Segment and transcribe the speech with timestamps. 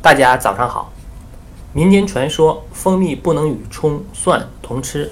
[0.00, 0.92] 大家早上好。
[1.72, 5.10] 民间传说蜂蜜不能与葱蒜同吃，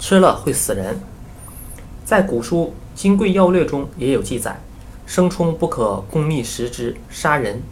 [0.00, 0.98] 吃了会死人。
[2.04, 4.60] 在古书《金匮要略》中也有记载：
[5.06, 7.62] 生葱不可共蜜食之，杀人。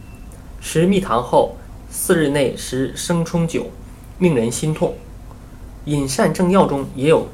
[0.61, 1.57] 食蜜糖后
[1.89, 3.65] 四日内食生葱酒，
[4.17, 4.95] 命人心痛。
[5.83, 7.27] 饮膳正药中也有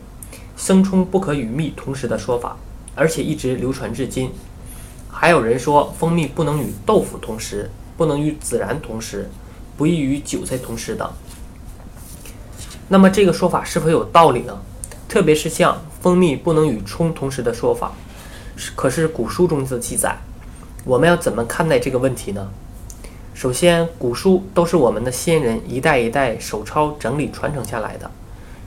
[0.57, 2.57] 生葱不可与蜜同食的说法，
[2.96, 4.32] 而且一直流传至今。
[5.07, 7.70] 还有人说蜂蜜不能与豆腐同食。
[8.00, 9.29] 不能与孜然同食，
[9.75, 11.11] 不宜与韭菜同食等。
[12.87, 14.57] 那么这个说法是否有道理呢？
[15.10, 17.92] 特别是像蜂蜜不能与葱同食的说法，
[18.73, 20.15] 可是古书中的记载，
[20.86, 22.47] 我们要怎么看待这个问题呢？
[23.33, 28.09] 首先，古书都是我们的先人一代一代手抄整理传承下来的，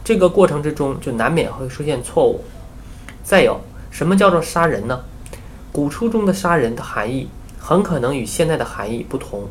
[0.04, 2.44] 这个过程之中就难免会出现错误。
[3.24, 3.58] 再有，
[3.90, 5.00] 什么叫做杀人呢？
[5.72, 7.30] 古书中的杀人的含义。
[7.64, 9.44] 很可能与现在的含义不同，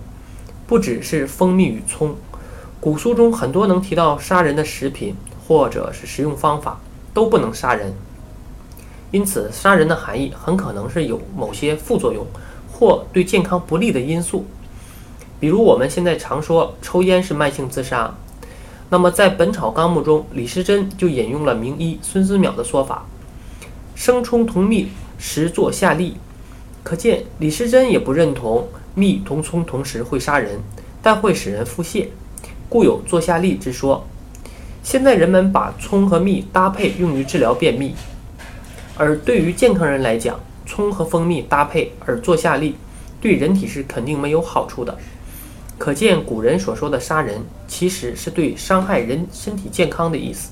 [0.68, 2.14] 不只是蜂蜜与葱，
[2.82, 5.16] 古书中很多能提到杀人的食品
[5.48, 6.77] 或者是食用方法
[7.13, 7.94] 都不能杀人，
[9.12, 12.27] 因此杀人的含义很可能是有某些副作用
[12.70, 14.46] 或对健康不利的因素，
[15.40, 18.13] 比如我们现在常说抽烟是慢性自杀，
[18.90, 23.05] 那么在《本草纲目》中，李时珍就引用了名医孙思邈的说法：
[23.96, 26.16] 生葱同蜜，食作下痢。
[26.84, 30.60] 可见李时珍也不认同蜜同葱同时会杀人，
[31.01, 32.07] 但会使人腹泻，
[32.68, 34.05] 故有坐下痢之说。
[34.84, 37.93] 现在人们把葱和蜜搭配用于治疗便秘，
[38.98, 42.73] 而对于健康人来讲，葱和蜂蜜搭配而坐下痢，
[43.21, 44.98] 对人体是肯定没有好处的。
[45.77, 50.49] 可见古人所说的杀人，其实是对伤害人身体健康的意思。